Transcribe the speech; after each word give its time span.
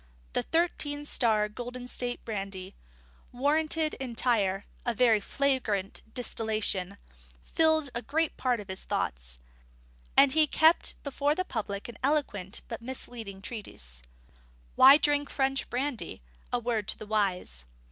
The 0.33 0.41
Thirteen 0.41 1.05
Star 1.05 1.47
Golden 1.47 1.87
State 1.87 2.25
Brandy, 2.25 2.73
Warranted 3.31 3.93
Entire 3.99 4.65
(a 4.83 4.95
very 4.95 5.19
flagrant 5.19 6.01
distillation) 6.11 6.97
filled 7.43 7.91
a 7.93 8.01
great 8.01 8.35
part 8.35 8.59
of 8.59 8.67
his 8.67 8.83
thoughts, 8.83 9.37
and 10.17 10.33
was 10.33 10.47
kept 10.49 10.95
before 11.03 11.35
the 11.35 11.45
public 11.45 11.87
in 11.87 11.97
an 11.97 11.99
eloquent 12.03 12.63
but 12.67 12.81
misleading 12.81 13.43
treatise: 13.43 14.01
_Why 14.75 14.99
Drink 14.99 15.29
French 15.29 15.69
Brandy? 15.69 16.23
A 16.51 16.57
Word 16.57 16.87
to 16.87 16.97
the 16.97 17.05
Wise. 17.05 17.67